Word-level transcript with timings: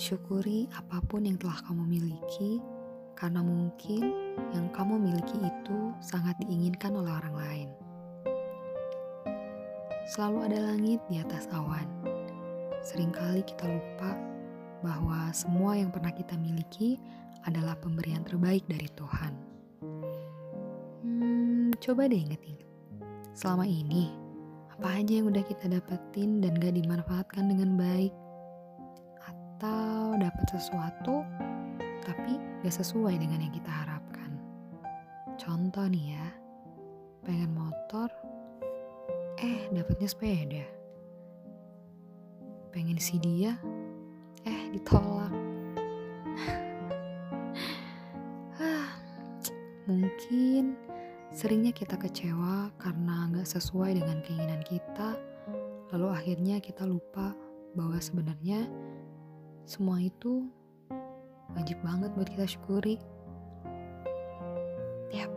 Syukuri 0.00 0.64
apa 0.72 0.96
pun 1.04 1.28
yang 1.28 1.36
telah 1.36 1.60
kamu 1.68 1.84
miliki, 1.84 2.56
karena 3.12 3.44
mungkin 3.44 4.08
yang 4.56 4.72
kamu 4.72 4.96
miliki 4.96 5.36
itu 5.36 5.92
sangat 6.00 6.40
diinginkan 6.40 6.96
oleh 6.96 7.12
orang 7.12 7.36
lain. 7.36 7.68
Selalu 10.08 10.48
ada 10.48 10.72
langit 10.72 11.04
di 11.12 11.20
atas 11.20 11.52
awan. 11.52 11.84
Seringkali 12.80 13.44
kita 13.44 13.68
lupa 13.68 14.16
bahwa 14.80 15.28
semua 15.36 15.76
yang 15.76 15.92
pernah 15.92 16.16
kita 16.16 16.32
miliki 16.40 16.96
adalah 17.44 17.76
pemberian 17.76 18.24
terbaik 18.24 18.64
dari 18.72 18.88
Tuhan. 18.96 19.32
Hmm, 21.04 21.76
coba 21.76 22.08
deh 22.08 22.24
inget-inget. 22.24 22.64
Selama 23.36 23.68
ini, 23.68 24.08
apa 24.72 24.96
aja 24.96 25.20
yang 25.20 25.28
udah 25.28 25.44
kita 25.44 25.68
dapetin 25.68 26.40
dan 26.40 26.56
gak 26.56 26.72
dimanfaatkan 26.72 27.52
dengan 27.52 27.76
baik? 27.76 28.29
Atau 29.60 30.16
dapat 30.16 30.56
sesuatu 30.56 31.20
tapi 32.00 32.40
gak 32.64 32.80
sesuai 32.80 33.20
dengan 33.20 33.44
yang 33.44 33.52
kita 33.52 33.68
harapkan. 33.68 34.32
Contoh 35.36 35.84
nih 35.84 36.16
ya, 36.16 36.32
pengen 37.28 37.52
motor, 37.52 38.08
eh 39.36 39.68
dapetnya 39.68 40.08
sepeda. 40.08 40.64
Pengen 42.72 42.96
si 42.96 43.20
dia, 43.20 43.60
eh 44.48 44.72
ditolak. 44.72 45.28
Mungkin 49.92 50.72
seringnya 51.36 51.76
kita 51.76 52.00
kecewa 52.00 52.72
karena 52.80 53.28
gak 53.36 53.60
sesuai 53.60 53.92
dengan 53.92 54.24
keinginan 54.24 54.64
kita, 54.64 55.20
lalu 55.92 56.16
akhirnya 56.16 56.64
kita 56.64 56.88
lupa 56.88 57.36
bahwa 57.76 58.00
sebenarnya 58.00 58.64
semua 59.64 60.00
itu 60.00 60.46
wajib 61.56 61.78
banget 61.82 62.10
buat 62.14 62.28
kita 62.30 62.46
syukuri. 62.46 62.96
Yap, 65.10 65.30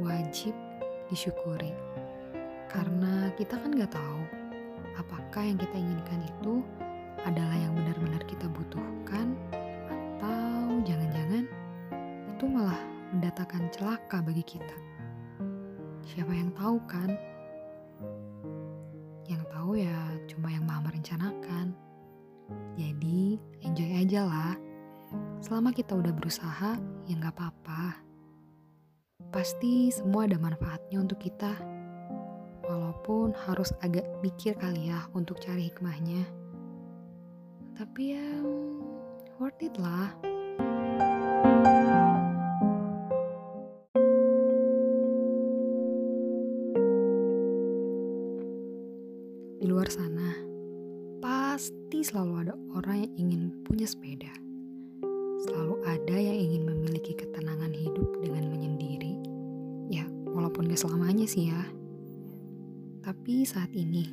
wajib 0.00 0.56
disyukuri. 1.12 1.72
Karena 2.68 3.32
kita 3.36 3.56
kan 3.56 3.72
gak 3.76 3.92
tahu 3.92 4.20
apakah 5.00 5.42
yang 5.44 5.56
kita 5.56 5.76
inginkan 5.78 6.20
itu 6.24 6.60
adalah 7.24 7.56
yang 7.56 7.72
benar-benar 7.74 8.22
kita 8.28 8.46
butuhkan 8.50 9.34
atau 9.88 10.78
jangan-jangan 10.84 11.44
itu 12.36 12.44
malah 12.46 12.78
mendatangkan 13.12 13.72
celaka 13.72 14.20
bagi 14.20 14.44
kita. 14.44 14.76
Siapa 16.08 16.32
yang 16.32 16.52
tahu 16.56 16.76
kan? 16.88 17.10
Yang 19.28 19.42
tahu 19.52 19.70
ya 19.76 19.98
cuma 20.28 20.48
yang 20.52 20.64
maha 20.64 20.88
merencanakan. 20.88 21.76
Jadi 22.98 23.38
enjoy 23.62 23.90
aja 23.94 24.26
lah. 24.26 24.58
Selama 25.38 25.70
kita 25.70 25.94
udah 25.94 26.10
berusaha, 26.10 26.82
ya 27.06 27.14
nggak 27.14 27.30
apa-apa. 27.30 27.94
Pasti 29.30 29.86
semua 29.94 30.26
ada 30.26 30.34
manfaatnya 30.34 30.98
untuk 30.98 31.22
kita. 31.22 31.54
Walaupun 32.66 33.38
harus 33.46 33.70
agak 33.86 34.02
mikir 34.18 34.58
kali 34.58 34.90
ya 34.90 35.06
untuk 35.14 35.38
cari 35.38 35.70
hikmahnya. 35.70 36.26
Tapi 37.78 38.18
ya 38.18 38.30
worth 39.38 39.62
it 39.62 39.78
lah. 39.78 40.18
Di 49.62 49.66
luar 49.70 49.86
sana, 49.86 50.47
pasti 51.58 52.06
selalu 52.06 52.46
ada 52.46 52.54
orang 52.78 53.02
yang 53.02 53.12
ingin 53.18 53.42
punya 53.66 53.82
sepeda. 53.82 54.30
Selalu 55.42 55.82
ada 55.90 56.14
yang 56.14 56.38
ingin 56.38 56.70
memiliki 56.70 57.18
ketenangan 57.18 57.74
hidup 57.74 58.06
dengan 58.22 58.46
menyendiri. 58.46 59.18
Ya, 59.90 60.06
walaupun 60.30 60.70
gak 60.70 60.78
selamanya 60.78 61.26
sih 61.26 61.50
ya. 61.50 61.58
Tapi 63.02 63.42
saat 63.42 63.74
ini, 63.74 64.06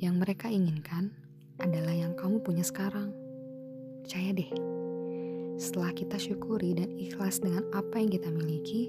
yang 0.00 0.16
mereka 0.16 0.48
inginkan 0.48 1.12
adalah 1.60 1.92
yang 1.92 2.16
kamu 2.16 2.40
punya 2.40 2.64
sekarang. 2.64 3.12
Percaya 4.00 4.32
deh, 4.32 4.48
setelah 5.60 5.92
kita 5.92 6.16
syukuri 6.16 6.72
dan 6.80 6.96
ikhlas 6.96 7.44
dengan 7.44 7.68
apa 7.76 8.00
yang 8.00 8.08
kita 8.08 8.32
miliki, 8.32 8.88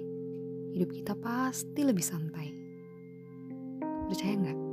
hidup 0.72 0.96
kita 0.96 1.12
pasti 1.20 1.84
lebih 1.84 2.08
santai. 2.08 2.56
Percaya 4.08 4.32
nggak? 4.32 4.67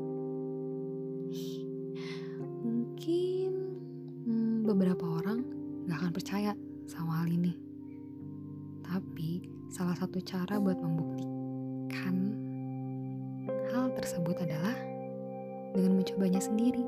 Beberapa 4.74 5.06
orang 5.22 5.46
gak 5.86 6.02
akan 6.02 6.12
percaya 6.12 6.52
sama 6.90 7.22
hal 7.22 7.30
ini. 7.30 7.54
Tapi 8.82 9.46
salah 9.70 9.94
satu 9.94 10.18
cara 10.18 10.58
buat 10.58 10.76
membuktikan 10.82 12.16
hal 13.70 13.94
tersebut 13.94 14.34
adalah 14.42 14.74
dengan 15.78 16.02
mencobanya 16.02 16.42
sendiri. 16.42 16.82